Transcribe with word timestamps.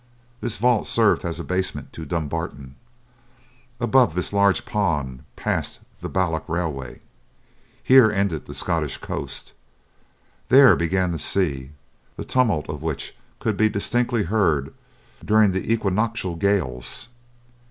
This 0.41 0.57
vault 0.57 0.87
served 0.87 1.23
as 1.23 1.39
a 1.39 1.43
basement 1.43 1.93
to 1.93 2.05
Dumbarton. 2.05 2.73
Above 3.79 4.15
this 4.15 4.33
large 4.33 4.65
pond 4.65 5.21
passed 5.35 5.79
the 5.99 6.09
Balloch 6.09 6.49
railway. 6.49 7.01
Here 7.83 8.09
ended 8.09 8.47
the 8.47 8.55
Scottish 8.55 8.97
coast. 8.97 9.53
There 10.49 10.75
began 10.75 11.11
the 11.11 11.19
sea, 11.19 11.73
the 12.17 12.25
tumult 12.25 12.67
of 12.67 12.81
which 12.81 13.15
could 13.37 13.55
be 13.57 13.69
distinctly 13.69 14.23
heard 14.23 14.73
during 15.23 15.51
the 15.51 15.71
equinoctial 15.71 16.35
gales. 16.35 17.09